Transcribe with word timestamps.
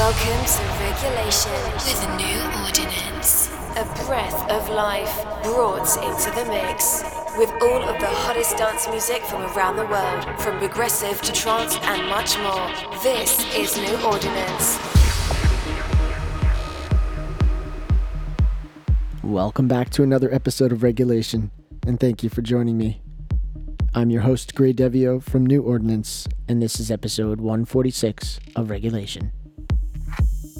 Welcome 0.00 0.46
to 0.46 0.62
Regulation 0.82 1.72
with 1.74 2.06
a 2.08 2.16
New 2.16 2.64
Ordinance. 2.64 3.50
A 3.76 3.84
breath 4.06 4.50
of 4.50 4.66
life 4.70 5.14
brought 5.42 5.94
into 6.02 6.30
the 6.30 6.46
mix. 6.46 7.04
With 7.36 7.50
all 7.60 7.82
of 7.82 8.00
the 8.00 8.06
hottest 8.06 8.56
dance 8.56 8.88
music 8.88 9.22
from 9.22 9.42
around 9.42 9.76
the 9.76 9.84
world, 9.84 10.24
from 10.40 10.58
progressive 10.58 11.20
to 11.20 11.32
trance 11.32 11.76
and 11.82 12.08
much 12.08 12.38
more. 12.38 12.66
This 13.02 13.44
is 13.54 13.76
New 13.76 13.94
Ordinance. 14.06 14.78
Welcome 19.22 19.68
back 19.68 19.90
to 19.90 20.02
another 20.02 20.32
episode 20.32 20.72
of 20.72 20.82
Regulation, 20.82 21.50
and 21.86 22.00
thank 22.00 22.22
you 22.22 22.30
for 22.30 22.40
joining 22.40 22.78
me. 22.78 23.02
I'm 23.92 24.08
your 24.08 24.22
host, 24.22 24.54
Gray 24.54 24.72
Devio 24.72 25.22
from 25.22 25.44
New 25.44 25.60
Ordinance, 25.60 26.26
and 26.48 26.62
this 26.62 26.80
is 26.80 26.90
episode 26.90 27.42
146 27.42 28.40
of 28.56 28.70
Regulation. 28.70 29.32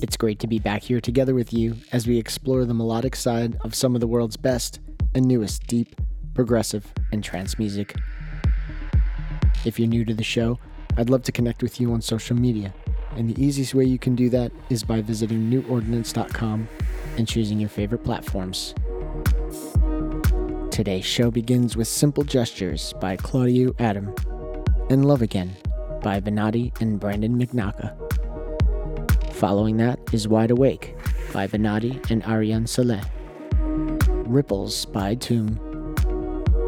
It's 0.02 0.16
great 0.16 0.38
to 0.38 0.46
be 0.46 0.58
back 0.58 0.82
here 0.82 1.00
together 1.00 1.34
with 1.34 1.52
you 1.52 1.76
as 1.92 2.06
we 2.06 2.16
explore 2.16 2.64
the 2.64 2.72
melodic 2.72 3.14
side 3.14 3.58
of 3.60 3.74
some 3.74 3.94
of 3.94 4.00
the 4.00 4.06
world's 4.06 4.38
best 4.38 4.80
and 5.14 5.26
newest 5.26 5.66
deep, 5.66 5.94
progressive, 6.32 6.86
and 7.12 7.22
trance 7.22 7.58
music. 7.58 7.94
If 9.66 9.78
you're 9.78 9.88
new 9.88 10.06
to 10.06 10.14
the 10.14 10.24
show, 10.24 10.58
I'd 10.96 11.10
love 11.10 11.22
to 11.24 11.32
connect 11.32 11.62
with 11.62 11.78
you 11.80 11.92
on 11.92 12.00
social 12.00 12.34
media, 12.34 12.72
and 13.14 13.28
the 13.28 13.44
easiest 13.44 13.74
way 13.74 13.84
you 13.84 13.98
can 13.98 14.14
do 14.14 14.30
that 14.30 14.52
is 14.70 14.82
by 14.84 15.02
visiting 15.02 15.50
newordinance.com 15.50 16.66
and 17.18 17.28
choosing 17.28 17.60
your 17.60 17.68
favorite 17.68 18.02
platforms. 18.02 18.74
Today's 20.70 21.04
show 21.04 21.30
begins 21.30 21.76
with 21.76 21.88
Simple 21.88 22.24
Gestures 22.24 22.94
by 23.02 23.16
Claudio 23.16 23.74
Adam 23.78 24.14
and 24.88 25.04
Love 25.04 25.20
Again 25.20 25.54
by 26.02 26.20
Venati 26.20 26.72
and 26.80 26.98
Brandon 26.98 27.38
McNaka. 27.38 28.19
Following 29.40 29.78
that 29.78 29.98
is 30.12 30.28
Wide 30.28 30.50
Awake 30.50 30.94
by 31.32 31.46
Venati 31.46 32.10
and 32.10 32.22
Ariane 32.26 32.66
Saleh, 32.66 33.02
Ripples 34.28 34.84
by 34.84 35.14
Tomb, 35.14 35.58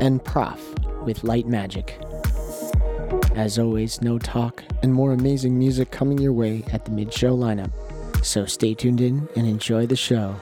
and 0.01 0.25
Prof 0.25 0.59
with 1.05 1.23
Light 1.23 1.47
Magic. 1.47 2.01
As 3.34 3.59
always, 3.59 4.01
no 4.01 4.19
talk 4.19 4.64
and 4.83 4.95
more 4.95 5.12
amazing 5.12 5.59
music 5.59 5.91
coming 5.91 6.17
your 6.17 6.33
way 6.33 6.64
at 6.73 6.87
the 6.87 6.92
mid 6.92 7.12
show 7.12 7.37
lineup. 7.37 7.73
So 8.25 8.47
stay 8.47 8.73
tuned 8.73 9.03
in 9.03 9.29
and 9.36 9.47
enjoy 9.47 9.84
the 9.84 9.95
show. 9.95 10.34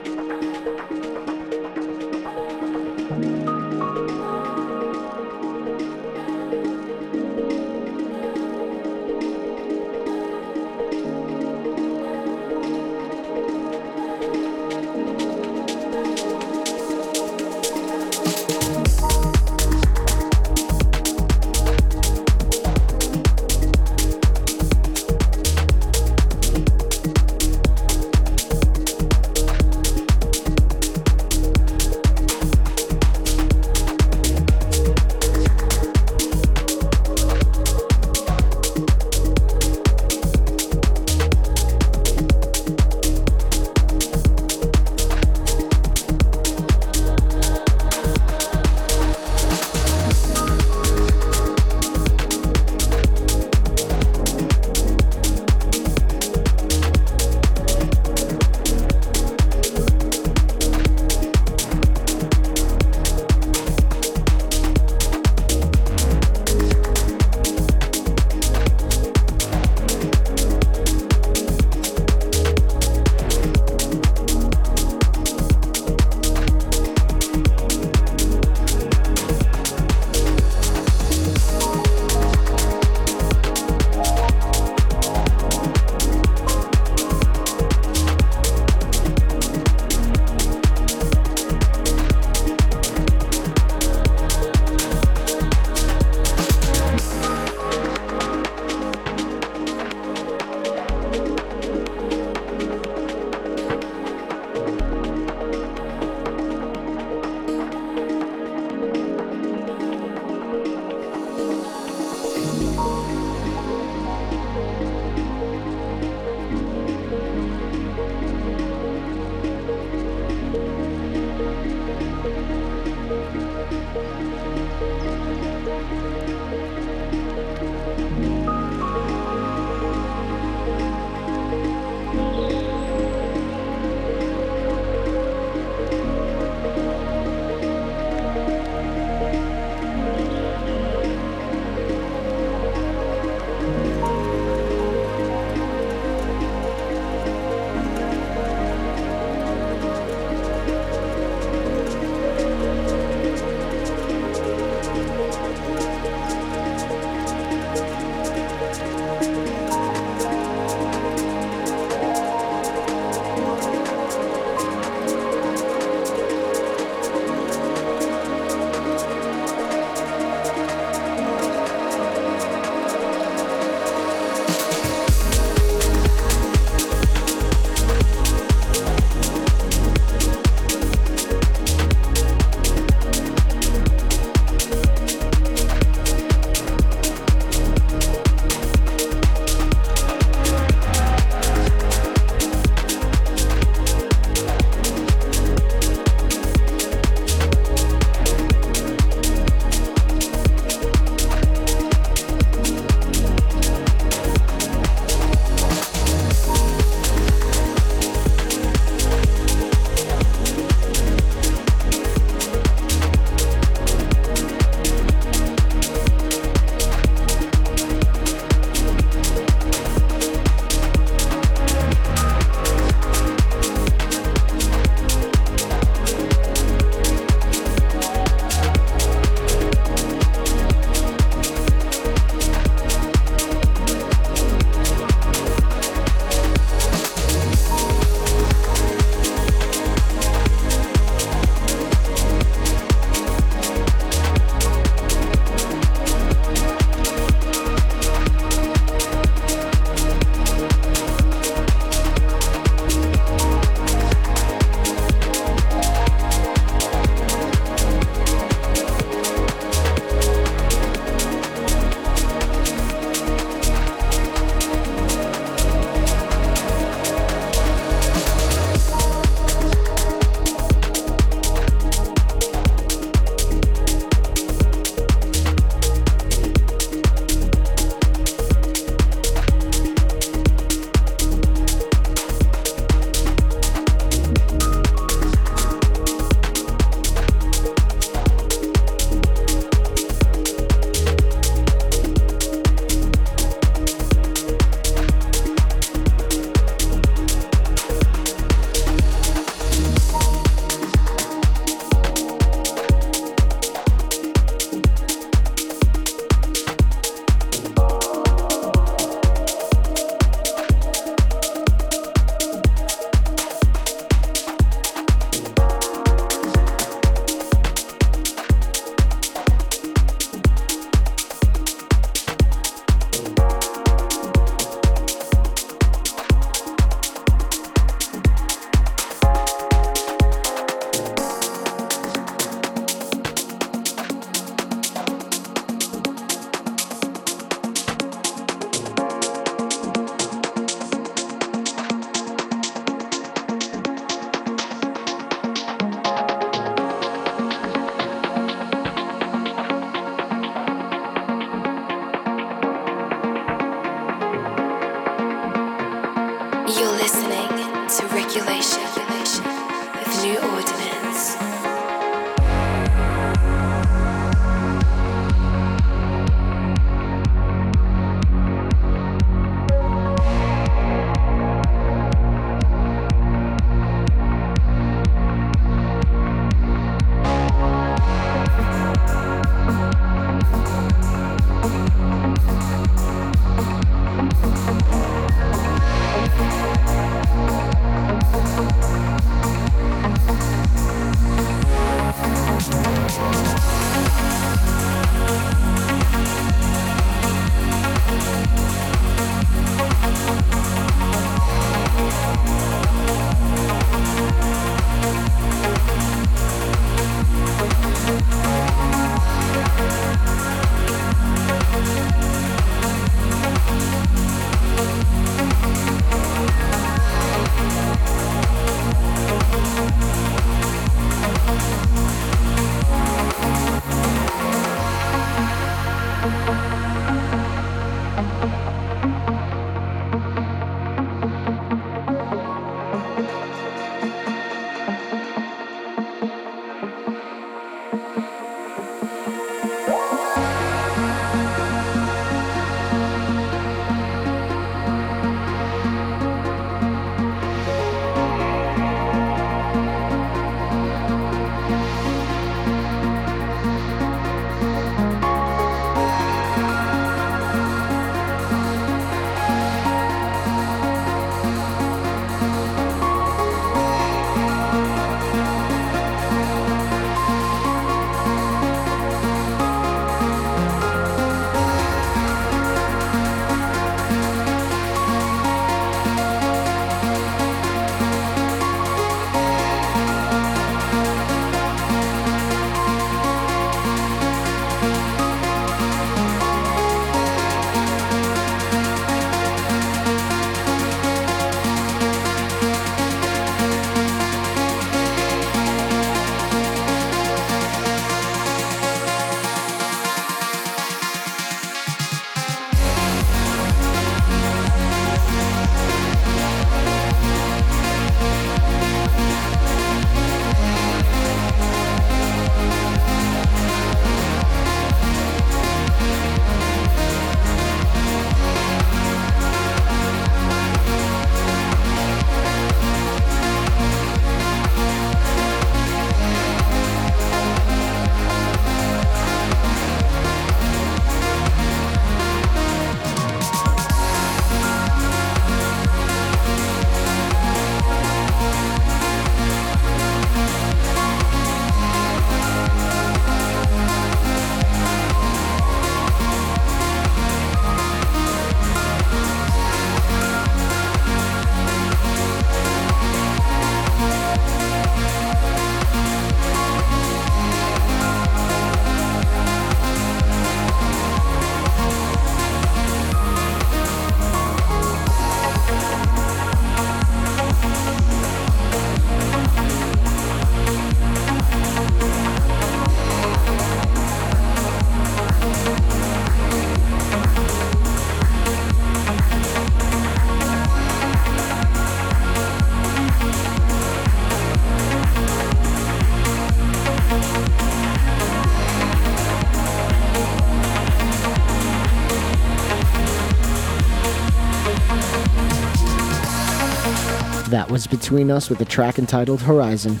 Was 597.78 597.86
Between 597.86 598.28
Us 598.28 598.50
with 598.50 598.60
a 598.60 598.64
track 598.64 598.98
entitled 598.98 599.40
Horizon. 599.40 600.00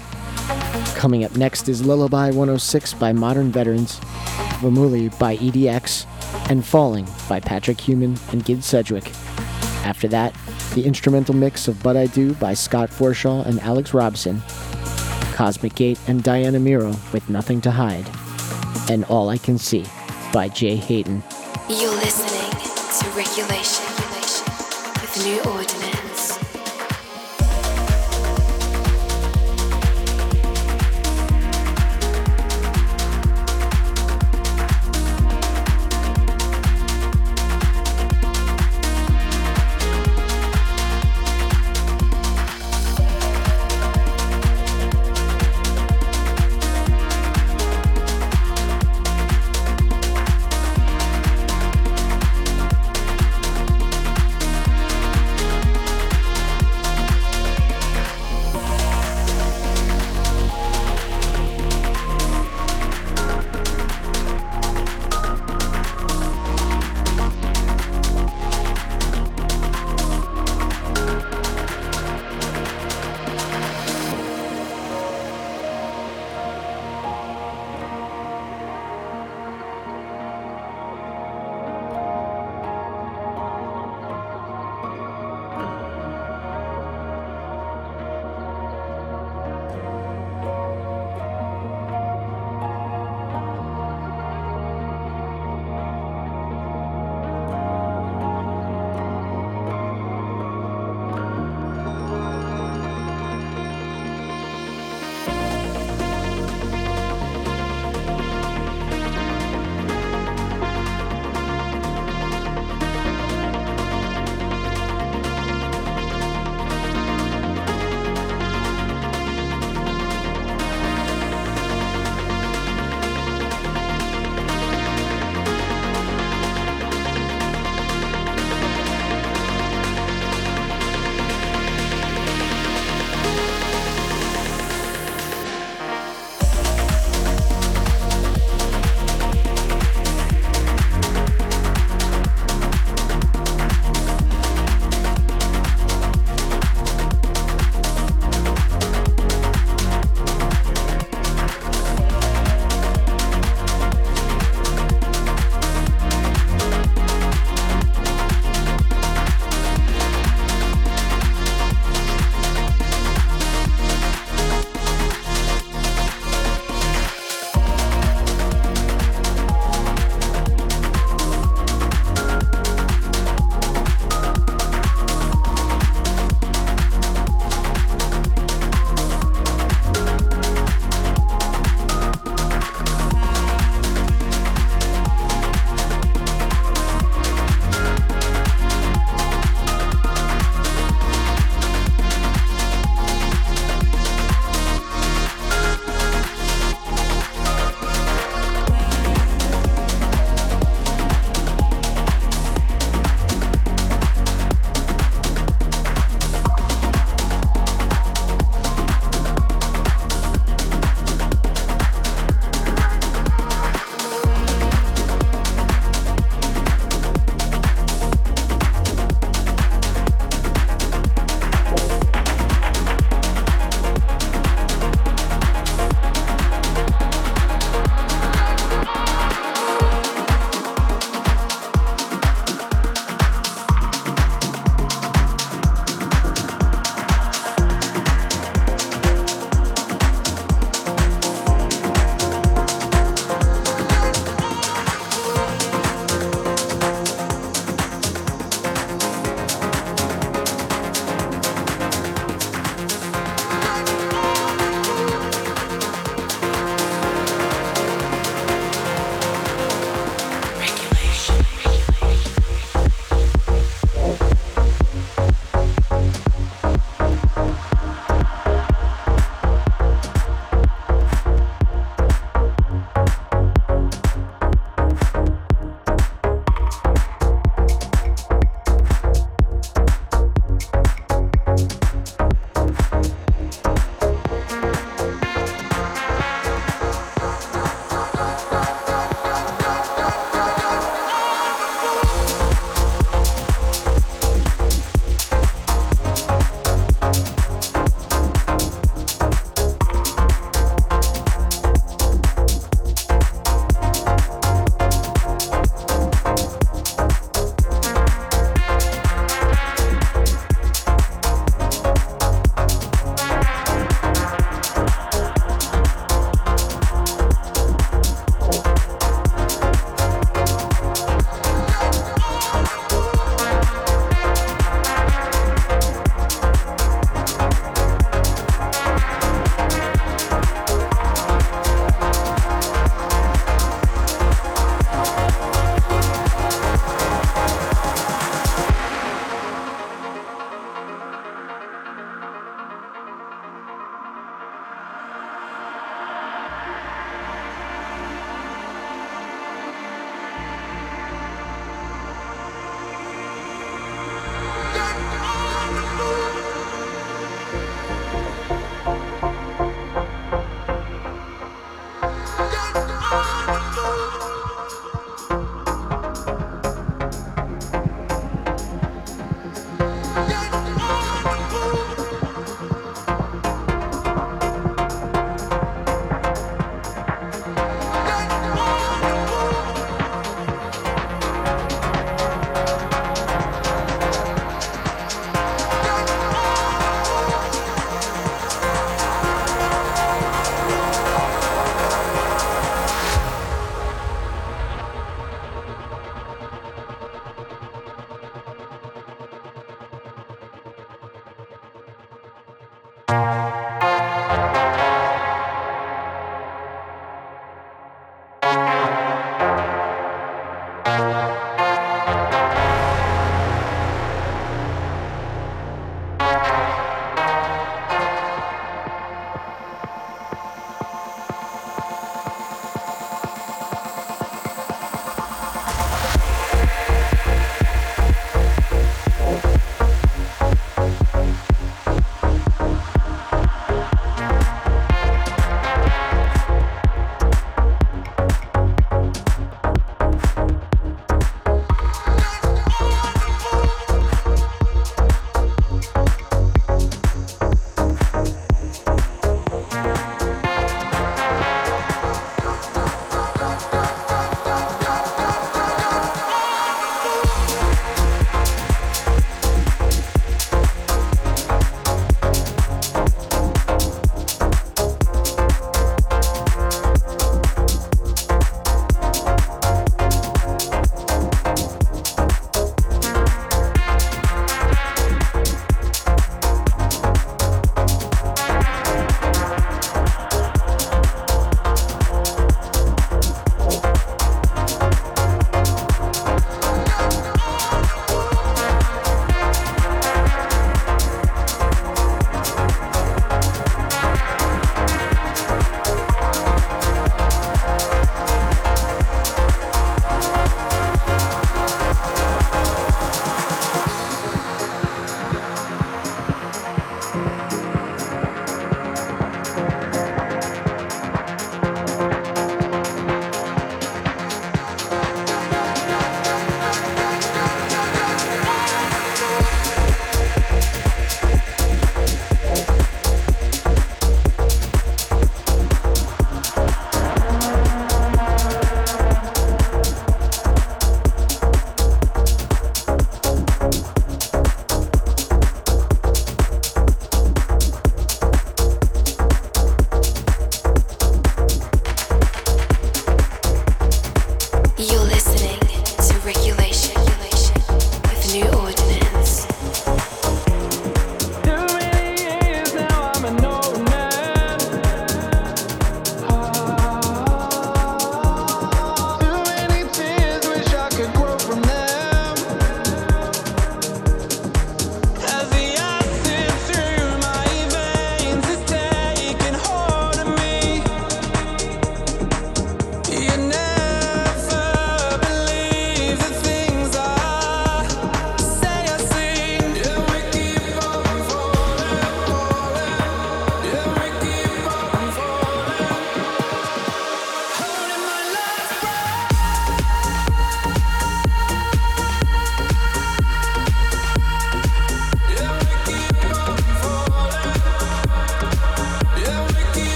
Coming 0.96 1.22
up 1.22 1.36
next 1.36 1.68
is 1.68 1.86
Lullaby 1.86 2.30
106 2.30 2.94
by 2.94 3.12
Modern 3.12 3.52
Veterans, 3.52 4.00
Vamuli 4.58 5.16
by 5.16 5.36
EDX, 5.36 6.04
and 6.50 6.66
Falling 6.66 7.06
by 7.28 7.38
Patrick 7.38 7.80
Human 7.80 8.18
and 8.32 8.44
Gid 8.44 8.64
Sedgwick. 8.64 9.12
After 9.84 10.08
that, 10.08 10.34
the 10.74 10.86
instrumental 10.86 11.36
mix 11.36 11.68
of 11.68 11.80
But 11.80 11.96
I 11.96 12.06
Do 12.06 12.34
by 12.34 12.52
Scott 12.52 12.90
Forshaw 12.90 13.46
and 13.46 13.60
Alex 13.60 13.94
Robson, 13.94 14.42
Cosmic 15.34 15.76
Gate 15.76 16.00
and 16.08 16.24
Diana 16.24 16.58
Miro 16.58 16.96
with 17.12 17.30
Nothing 17.30 17.60
to 17.60 17.70
Hide, 17.70 18.10
and 18.90 19.04
All 19.04 19.28
I 19.28 19.38
Can 19.38 19.56
See 19.56 19.86
by 20.32 20.48
Jay 20.48 20.74
Hayden. 20.74 21.22
You're 21.68 21.94
listening 21.94 22.50
to 22.98 23.08
Regulation 23.16 23.86
with 25.00 25.24
New 25.24 25.52
Ordinance. 25.52 25.97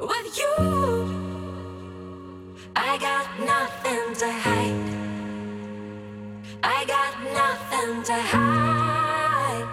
With 0.00 0.38
you, 0.38 0.56
I 2.74 2.96
got 2.96 3.28
nothing 3.38 4.14
to 4.14 4.32
hide. 4.32 4.88
I 6.62 6.84
got 6.86 7.22
nothing 7.34 8.02
to 8.04 8.14
hide. 8.14 9.68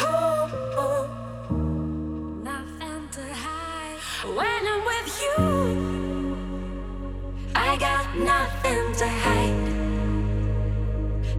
Oh, 0.00 0.50
ooh. 0.82 1.06
Nothing 2.42 3.08
to 3.12 3.22
hide. 3.32 3.98
When 4.36 4.66
I'm 4.72 4.84
with 4.84 5.22
you, 5.22 5.38
I 7.54 7.76
got 7.76 8.06
nothing 8.18 8.92
to 8.94 9.06
hide. 9.06 9.68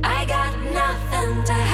I 0.01 0.25
got 0.25 0.57
nothing 0.73 1.43
to 1.43 1.53
hide. 1.53 1.70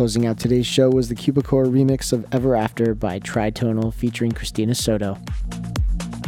Closing 0.00 0.24
out 0.24 0.38
today's 0.38 0.66
show 0.66 0.88
was 0.88 1.10
the 1.10 1.14
Cubicore 1.14 1.66
remix 1.66 2.10
of 2.10 2.24
Ever 2.32 2.56
After 2.56 2.94
by 2.94 3.20
Tritonal 3.20 3.92
featuring 3.92 4.32
Cristina 4.32 4.74
Soto. 4.74 5.18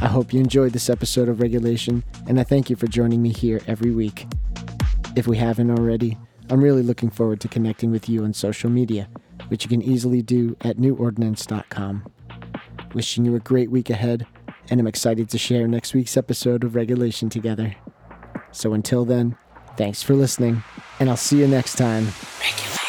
I 0.03 0.09
hope 0.09 0.35
you 0.35 0.41
enjoyed 0.41 0.75
this 0.75 0.91
episode 0.91 1.27
of 1.27 1.41
Regulation, 1.41 2.05
and 2.29 2.39
I 2.39 2.45
thank 2.45 2.69
you 2.69 2.77
for 2.77 2.87
joining 2.87 3.23
me 3.23 3.33
here 3.33 3.63
every 3.67 3.91
week. 3.91 4.27
If 5.17 5.27
we 5.27 5.39
haven't 5.39 5.71
already, 5.71 6.19
I'm 6.51 6.63
really 6.63 6.83
looking 6.83 7.09
forward 7.09 7.41
to 7.41 7.49
connecting 7.49 7.91
with 7.91 8.11
you 8.11 8.25
on 8.25 8.35
social 8.35 8.69
media, 8.69 9.09
which 9.49 9.65
you 9.65 9.71
can 9.71 9.81
easily 9.81 10.21
do 10.21 10.55
at 10.61 10.77
newordinance.com. 10.77 12.13
Wishing 12.93 13.25
you 13.25 13.37
a 13.37 13.41
great 13.41 13.71
week 13.71 13.89
ahead, 13.89 14.27
and 14.69 14.81
I'm 14.81 14.87
excited 14.87 15.31
to 15.31 15.39
share 15.39 15.67
next 15.67 15.95
week's 15.95 16.19
episode 16.19 16.63
of 16.63 16.75
Regulation 16.75 17.31
together. 17.31 17.75
So 18.51 18.75
until 18.75 19.07
then, 19.07 19.35
thanks 19.79 20.03
for 20.03 20.13
listening, 20.13 20.63
and 21.01 21.09
I'll 21.09 21.17
see 21.17 21.39
you 21.39 21.49
next 21.49 21.77
time. 21.77 22.09
Regulation. 22.39 22.82